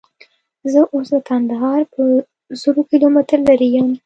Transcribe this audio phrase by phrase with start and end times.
[0.71, 2.03] زه اوس له کندهاره په
[2.61, 3.89] زرو کیلومتره لیرې یم.